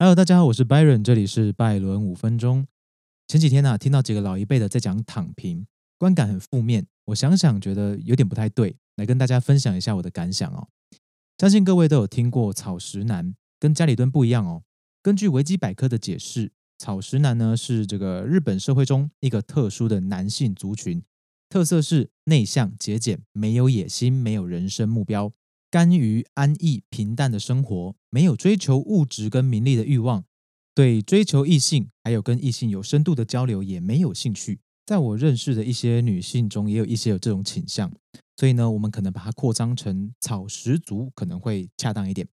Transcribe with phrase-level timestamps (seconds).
[0.00, 2.68] Hello，大家好，我是 Byron，这里是拜伦五分钟。
[3.26, 5.66] 前几天呢、听到几个老一辈的在讲躺平，
[5.98, 6.86] 观感很负面。
[7.06, 10.68] 我想想，觉得有点不太对，来跟大家分享一下我的感想哦。
[11.38, 14.62] 相信各位都有听过草食男，跟家里蹲不一样哦。
[15.02, 21.02] 根据维基百科的解释，草食男呢是这个日本社会中一个特殊的男性族群，
[21.48, 25.32] 特色是内向、节俭，没有野心，没有人生目标。
[25.68, 30.24] 甘于安逸平淡的生活，没有追求物质跟名利的欲望，
[30.74, 34.60] 对追求异性还有跟异性有深度的交流也没有兴趣。
[34.86, 37.92] 在我认识的一些女性中，也有一些有这种倾向，
[38.36, 42.26] 所以呢，我们可能把它扩张成草食族可能会恰当一点。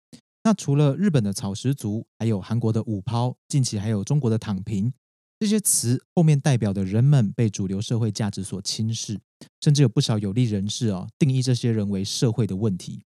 [0.44, 4.92] 那除了日本的草食族，还有韩国的五抛，近期还有中国的躺平，
[5.40, 9.18] 这些词后面代表的人们被主流社会价值所轻视，
[9.60, 13.02] 甚至有不少有利人士哦定义这些人为社会的问题。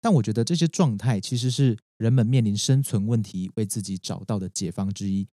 [0.00, 5.28] 但我觉得这些状态其实是人们面临生存问题为自己找到的解方之一。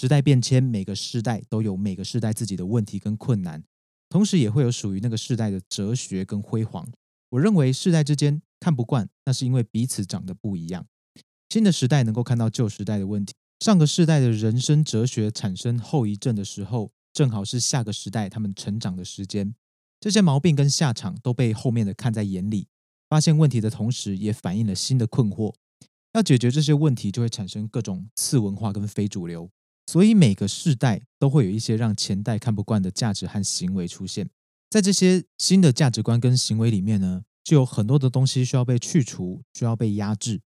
[0.00, 3.62] 时代变迁，每个世代都有每个世代自己的问题跟困难，
[4.08, 6.90] 同时也会有属于那个世代的哲学跟辉煌。
[7.28, 10.86] 我认为世代之间看不惯，那是因为彼此长得不一样。
[11.50, 19.54] 新的时代能够看到旧时代的问题，上个世代的人生哲学产生后遗症的时候，正好是下个时代他们成长的时间。
[20.00, 22.68] 这些毛病跟下场都被后面的看在眼里。
[23.10, 25.52] 发现问题的同时，也反映了新的困惑。
[26.14, 29.50] 要解决这些问题，就会产生各种次文化跟非主流。
[29.86, 34.30] 所以每个世代都会有一些让前代看不惯的价值和行为出现。
[34.70, 40.40] 在这些新的价值观跟行为里面呢，就有很多的东西需要被去除，需要被压制。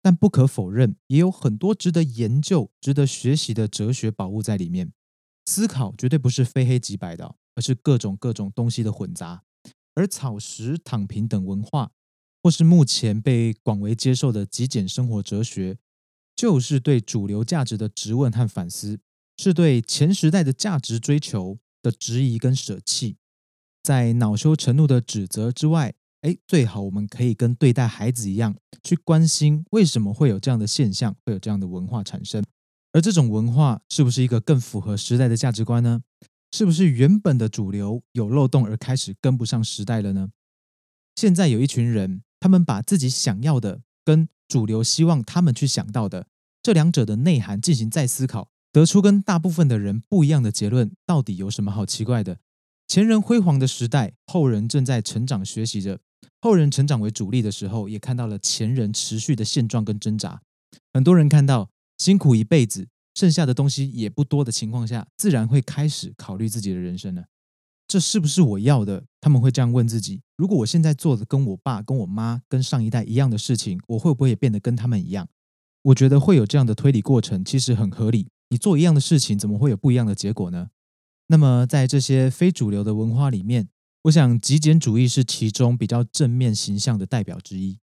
[0.00, 4.92] 但不可否认，也有很多值得研究、值得学习的哲学宝物在里面。
[5.46, 9.42] 思考绝对不是非黑即白的，而是各种各种东西的混杂。
[9.94, 11.92] 而草食、躺平等文化。
[12.44, 15.78] 或是目前被广为接受的极简生活哲学，
[16.36, 19.00] 就是对主流价值的质问和反思，
[19.38, 23.16] 是对前时代的价值追求的质疑跟舍弃。
[23.82, 32.44] 在恼羞成怒的指责之外，哎，最好我们可以跟对待孩子一样，去关心为什么会有这样的现象，会有这样的文化产生。
[32.92, 36.02] 而这种文化是不是一个更符合时代的价值观呢？
[36.52, 40.28] 是不是原本的主流有漏洞而开始跟不上时代了呢？
[41.16, 42.20] 现在有一群人。
[42.44, 46.26] 他们把自己想要的跟主流希望他们去想到的
[46.62, 52.36] 这两者的内涵进行再思考，得出跟大部分的人不一样的结论，到底有什么好奇怪的？
[52.86, 55.96] 前人辉煌的时代，后人正在成长学习着；
[56.38, 60.42] 后人成长为主力的时候，也看到了前人持续的现状跟挣扎。
[60.92, 67.24] 很多人看到辛苦一辈子，剩下的东西也不多的情况下，自然会开始考虑自己的人生了。
[67.86, 69.04] 这是不是我要的？
[69.20, 75.28] 他们会这样问自己：如果我现在做的跟我爸、跟我妈、跟上一代一样的事情，我会不会也变得跟他们一样？
[75.82, 78.28] 我觉得会有这样的推理过程，其实很合理。
[78.50, 80.68] 你做一样的事情，怎么会有不一样的结果呢？
[81.28, 83.68] 那么，在这些非主流的文化里面，
[84.02, 87.78] 我想极简主义是其中比较正面形象的代表之一。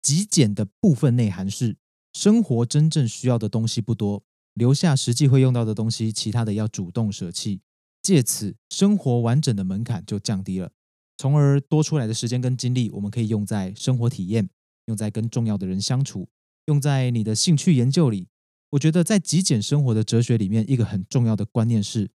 [0.00, 1.76] 极简的部分内涵是：
[2.12, 4.22] 生活真正需要的东西不多，
[4.54, 7.60] 留下实际会用到的东西，其他的要主动舍弃。
[8.02, 10.70] 借此，生活完整的门槛就降低了，
[11.16, 14.48] 从而多出来的时间跟精力，我们可以用在生活体验，
[14.86, 16.28] 用在跟重要的人相处，
[16.66, 18.28] 用在你的兴趣研究里。
[18.70, 22.10] 我觉得，在极简生活的哲学里面，一个很重要的观念是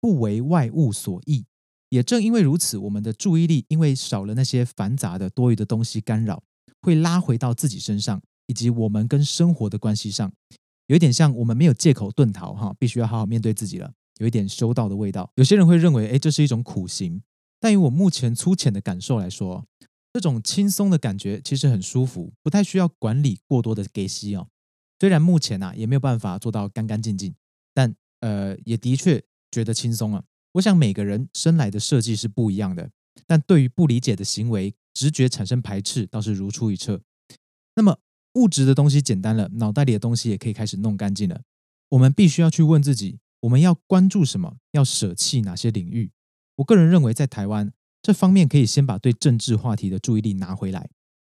[0.00, 1.44] 不为外物所役。
[1.88, 6.42] 也正因为如此，我们的注意力因为少了那些繁杂的多余的东西干扰，
[6.82, 10.32] 会拉回到自己身上，以及我们跟生活的关系上，
[10.86, 13.92] 有点像我们没有借口遁逃，哈，必须要好好面对自己了。
[14.18, 17.22] 有一点修道的味道，有些人会认为，哎，这是一种苦行。
[17.60, 19.66] 但以我目前粗浅的感受来说，
[20.12, 24.48] 这种轻松的感觉其实很舒服，不太需要管理过多的给息哦。
[25.00, 27.34] 虽然目前啊也没有办法做到干干净净，
[27.74, 30.24] 但呃也的确觉得轻松啊。
[30.52, 32.90] 我想每个人生来的设计是不一样的，
[33.26, 37.02] 但对于不理解的行为，直觉产生排斥倒是如出一辙。
[37.74, 37.98] 那么
[38.34, 41.42] 物质的东西简单了，脑袋里的东西也可以开始弄干净了。
[41.90, 43.18] 我们必须要去问自己。
[43.46, 44.56] 我们要关注什么？
[44.72, 46.10] 要舍弃哪些领域？
[46.56, 47.72] 我个人认为，在台湾
[48.02, 50.90] 这方面，可以先把对政治话题的注意力拿回来。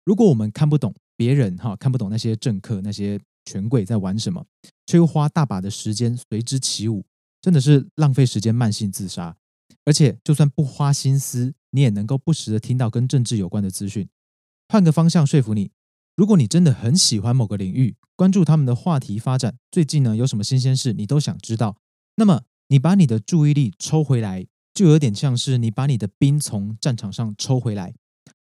[0.04, 4.44] 如果我们看不懂别人哈，看不懂那些政客、那些权贵在玩什么，
[4.88, 7.06] 却又花大把的时间随之起舞，
[7.42, 9.38] 真的是浪费时间、慢性自杀。
[9.86, 14.10] 而且，就算不花心思，你也能够不时的听到跟政治有关的资讯。
[14.68, 15.70] 换个方向说服你，
[16.16, 21.78] 如果你真的很喜欢某个领域，关注他们的话题发展，最近呢有什么新鲜事，你都想知道。
[22.20, 27.96] 那么，你把你的注意力抽回来，就有点像是你把你的兵从战场上抽回来。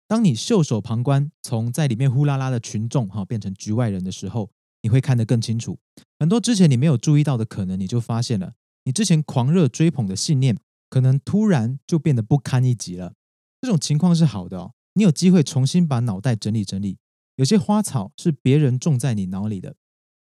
[0.09, 4.51] 当你袖手旁观，从在里面呼啦啦的群众哈变成局外人的时候，
[4.83, 5.79] 你会看得更清楚。
[6.19, 10.59] 很多之前你没有注意到的可能，你就发现了，你之前狂热追捧的信念，
[10.91, 13.15] 可能突然就变得不堪一击了。
[13.61, 16.99] 这种情况是好的哦，你有机会重新把脑袋整理整理。
[17.37, 19.77] 有些花草是别人种在你脑里的，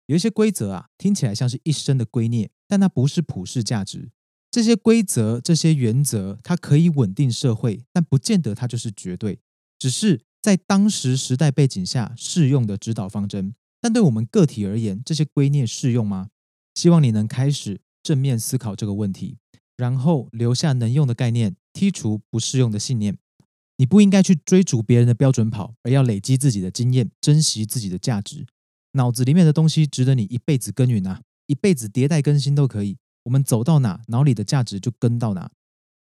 [0.07, 4.11] 有一些规则啊，听起来像是一生的圭臬，但它不是普世价值。
[4.51, 9.41] 这些规则、这些原则，它可以稳定社会，但不见得它就是绝对，
[9.79, 13.55] 只是在当时时代背景下适用的指导方针。
[13.81, 16.29] 但对我们个体而言，这些规念适用吗？
[16.75, 19.37] 希望你能开始正面思考这个问题，
[19.77, 23.19] 然后留下能用的概念，剔除不适用的信念。
[23.77, 28.47] 你不应该去追逐别人的标准跑，而要累积自己的经验，珍惜自己的价值。
[28.93, 31.23] 脑子里面的东西值得你一辈子耕耘啊，
[31.55, 32.97] 一辈子迭代更新都可以。
[33.23, 35.53] 我们走到哪，脑里的价值就跟到哪。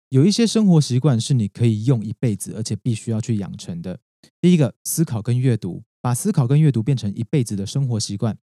[0.08, 4.00] 有一些生活习惯是你可以用一辈子，而且必须要去养成的。
[4.41, 5.82] 第一个，思考跟阅读。
[6.00, 8.37] 把思考跟阅读变成一辈子的生活习惯。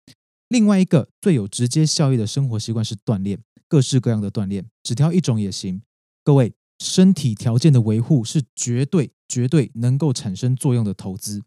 [0.50, 5.81] 另外一个最有直接效益的生活习惯是锻炼，各式各样的锻炼，只挑一种也行。
[6.24, 11.44] 各位，身体条件的维护是绝对绝对能够产生作用的投资。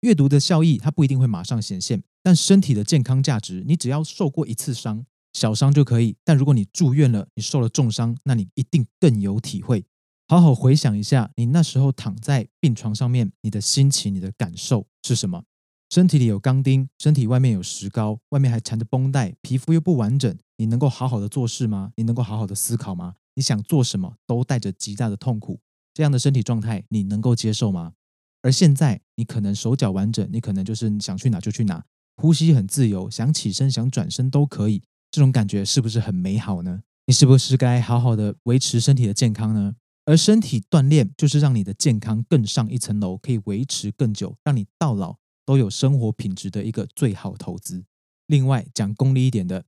[0.00, 6.16] 阅读的效益它不一定会马上显现，但身体的健康价值，你只要受过一次伤，小伤就可以。
[6.24, 9.84] 但如果你住院了，你受了重伤，那你一定更有体会。
[10.26, 15.44] 好好回想一下，你那时候躺在病床上面，你的心情、你的感受是什么？
[15.90, 21.92] 身体里有钢钉，身体外面有石膏，外面还缠着绷带，皮肤又不完整，你能够好好的做事吗？
[21.96, 23.14] 你能够好好的思考吗？
[23.36, 25.60] 你想做什么都带着极大的痛苦，
[25.94, 27.94] 这样的身体状态你能够接受吗？
[28.42, 31.82] 而现在你可能手脚完整，你可能就是想去哪就去哪，
[32.20, 36.82] 呼吸很自由，想起身想转身都可以，这种感觉是不是很美好呢？
[37.06, 39.76] 你是不是该好好的维持身体的健康呢？
[40.04, 45.16] 而身体锻炼就是让你的健康更上一层楼，可以维持更久，让你到老。
[45.46, 47.82] 都有生活品质的一个最好投资。
[48.26, 49.64] 另外，讲功利一点的，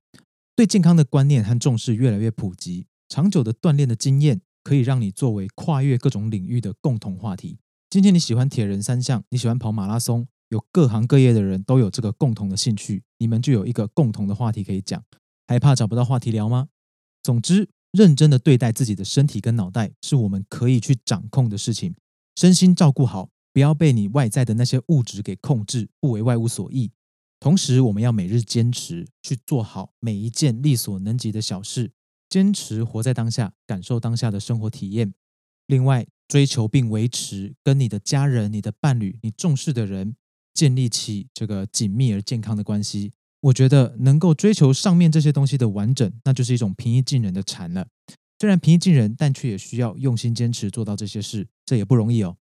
[0.55, 7.57] 对健康的观念和重视越来越普及，长久的锻炼的经验可以让你作为跨越各种领域的共同话题。
[7.89, 15.03] 今天你喜欢铁人三项，你喜欢跑马拉松，有各行各业的人都有这个共同的兴趣，你们就有一个共同的话题可以讲。
[15.47, 16.69] 还怕找不到话题聊吗？
[17.23, 21.95] 总之，认真的对待自己的身体跟脑袋，是我们可以去掌控的事情。
[22.35, 23.29] 身心照顾好。
[23.53, 26.89] 不要被你外在的那些物质给控制，不为外物所役。
[27.37, 31.91] 同时，我们要每日坚持去做好每一件力所能及的小事，
[32.29, 35.13] 坚持活在当下，感受当下的生活体验。
[35.67, 40.15] 另外，追求并维持跟你的家人、你的伴侣、你重视的人
[40.53, 43.13] 建立起这个紧密而健康的关系。
[43.41, 47.87] 我觉得能够追求上面这些东西的完整，那就是一种平易近人的禅了。
[48.39, 52.37] 虽然平易近人，但却也需要用心坚持做到这些事，这也不容易哦。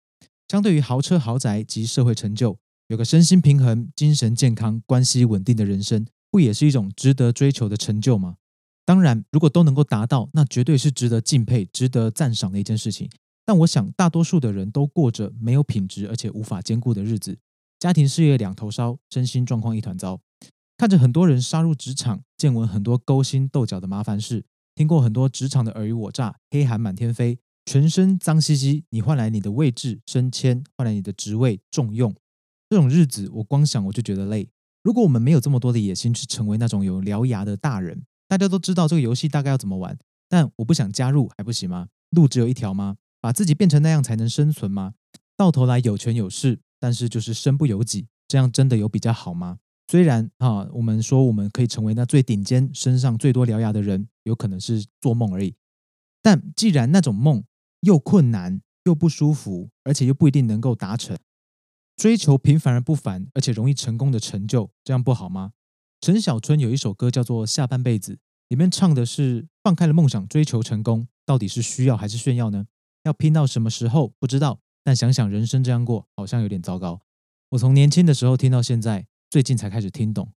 [0.48, 2.58] 相对于豪车豪宅及社会成就，
[2.88, 8.36] 有个身心平衡、精神健康、关系稳定的人生，不也是一种值得追求的成就吗？
[8.84, 13.08] 当然，如果都能够达到，那绝对是值得敬佩、值得赞赏的一件事情。
[13.44, 17.38] 但我想，大多数的人都过着没有品质而且无法兼顾的日子，
[17.80, 20.20] 家庭事业两头烧，身心状况一团糟。
[20.76, 24.44] 看着很多人杀入职场，见闻很多勾心斗角的麻烦事，
[24.74, 27.38] 听过很多职场的尔虞我诈、黑函满天飞。
[27.64, 32.14] 全身脏兮兮，你换来你的位置升迁，换来你的职位重用，
[32.68, 34.50] 这种日子我光想我就觉得累。
[34.82, 39.96] 如果我们没有这么多的野心去成为那种有獠牙的大人，大家都知道这个游戏大概要怎么玩，
[40.28, 41.88] 但我不想加入还不行吗？
[42.10, 42.96] 路只有一条吗？
[43.22, 44.92] 把自己变成那样才能生存吗？
[45.34, 49.58] 到头来有权有势，但是就是身不由己，这样真的有比较好吗？
[49.86, 55.54] 虽然啊，我们说我们可以成为那最顶尖、身上最多獠牙的人，有可能是做梦而已。
[56.22, 57.44] 但既然那种梦，
[57.80, 61.18] 又困难又不舒服，而且又不一定能够达成。
[61.96, 65.52] 追求平凡而不凡，而且容易成功的成就，这样不好吗？
[66.00, 68.14] 陈小春有一首歌叫做《下半辈子》，
[68.48, 72.66] 里面唱的是放开了梦想，追求成功，到底是需要还是炫耀呢？
[73.02, 77.00] 要拼到什么时候不知道，但想想人生这样过，好像有点糟糕。
[77.50, 80.32] 我从年轻的时候听到现在，最近才开始听懂。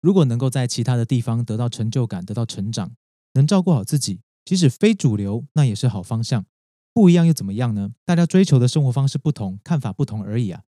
[0.00, 2.92] 如果能够在其他的地方得到成就感，得到成长，
[3.34, 6.46] 能照顾好自己，即使非主流，那也是好方向。
[6.92, 7.92] 不一样又怎么样呢？
[8.04, 10.62] 大家追求的生活方式不同，看法不同而已啊。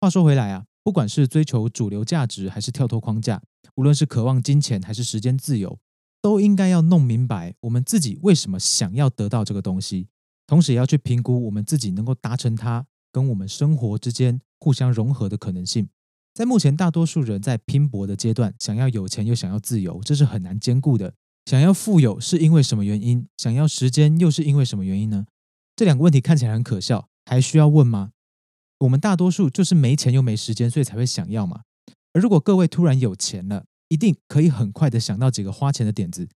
[0.00, 3.42] 话说回来啊，不管是追求主流价值，还是跳脱框架，
[3.74, 5.78] 无论是渴望金钱还是时间自由，
[6.20, 10.08] 都应该要弄明白我们自己为什么想要得到这个东西，
[10.48, 15.88] 同时也要去评估我们自己能够达成它跟我们生活之间互相融合的可能性。
[16.34, 21.14] 在目前大多数人在拼搏的阶段，想要有钱又想要自由，这是很难兼顾的。
[21.44, 23.26] 想要富有是因为什么原因？
[23.36, 25.26] 想要时间又是因为什么原因呢？
[25.76, 28.10] 这两个问题看起来很可笑，还需要问吗？
[28.80, 31.62] 我们大多数就是没钱又没时间，所以才会想要嘛。
[32.12, 36.28] 而如果各位突然有钱了，一定可以很快的想到几个花钱的点子，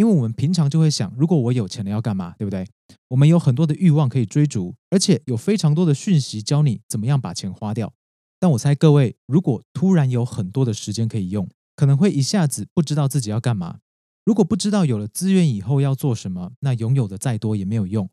[0.00, 2.66] 因为我们平常就会想，如果我有钱了要干嘛，对不对？
[3.08, 7.92] 我们有很多的欲望可以追逐，而且有非常多的讯息教你怎么样把钱花掉。
[8.38, 13.80] 但我猜各位，如果突然有很多的时间可以用，可能会一下子不知道自己要干嘛。
[14.24, 18.08] 如果不知道有了资源以后要做什么，那拥有的再多也没有用。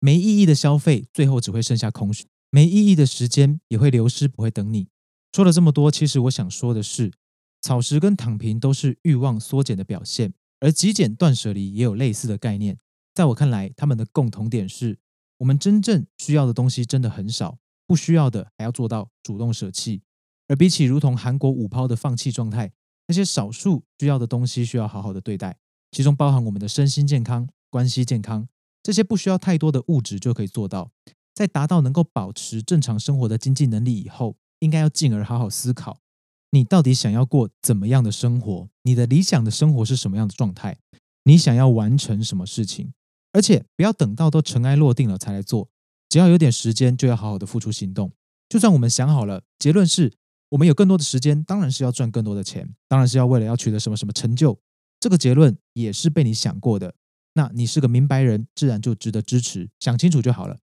[0.00, 4.88] 没意义的消费，最后只会剩下空虚；没意义的时间也会流失，不会等你。
[5.32, 7.12] 说了这么多，其实我想说的是，
[7.60, 12.78] 草食跟躺平都是欲望缩减的表现，而极简断舍离也有类似的概念。
[13.12, 14.98] 在我看来，他们的共同点是
[15.38, 20.00] 我们真正需要的东西真的很少，不需要的还要做到主动舍弃。
[20.48, 22.72] 而比起如同韩国五抛的放弃状态。
[23.06, 25.58] 那些少数需要的东西需要好好的对待，
[25.90, 28.48] 其中包含我们的身心健康、关系健康，
[28.82, 30.90] 这些不需要太多的物质就可以做到。
[31.34, 36.00] 在达到能够保持正常生活的经济能力以后，应该要进而好好思考，
[36.54, 38.68] 你到底想要过怎么样的生活？
[38.84, 40.78] 你的理想的生活是什么样的状态？
[41.24, 42.92] 你想要完成什么事情？
[43.32, 45.68] 而且不要等到都尘埃落定了才来做，
[46.08, 48.12] 只要有点时间，就要好好的付出行动。
[48.48, 50.12] 就算我们想好了，结论是。
[50.50, 54.56] 我们有更多的时间，当然是要赚更多的钱，当然是要为了要取得什么什么成就。
[55.00, 56.94] 这个结论也是被你想过的。
[57.32, 59.68] 那你是个明白人，自然就值得支持。
[59.80, 60.58] 想清楚就好了。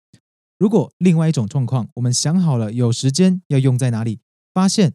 [0.58, 4.18] 如果另外一种状况，我们想好了有时间要用在哪里，
[4.52, 4.94] 发现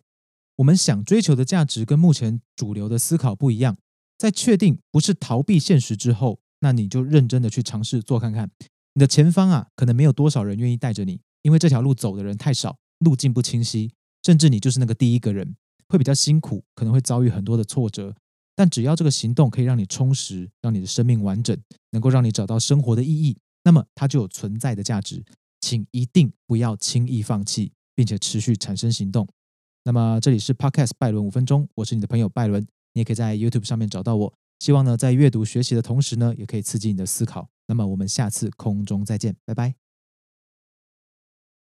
[0.62, 3.78] 我们想追求的价值跟目前主流的思考不一样，
[4.18, 8.50] 在确定不是逃避现实之后，那你就认真的去尝试做看看。
[8.94, 13.92] 你的前方啊，可能没有多少人愿意带着你，因为这条路走的人太少，路径不清晰。
[14.24, 15.56] 甚至你就是那个第一个人，
[15.88, 18.16] 会比较辛苦，可能会遭遇很多的挫折。
[18.56, 21.58] 但只要这个行动可以让你充实，让你的生命完整，
[21.90, 25.24] 能够让你找到生活的意义，那么它就有存在的价值。
[25.60, 29.28] 请一定不要轻易放弃，并且持续产生行动。
[29.84, 32.62] 那么这里是 Podcast 拜伦五分钟，我是你的朋友拜伦，
[32.94, 34.34] 你也可以在 YouTube 上面找到我。
[34.60, 37.50] 希望呢，在阅读学习的同时呢，也可以刺激你的思考。
[37.68, 39.81] 那么我们下次空中再见，拜拜。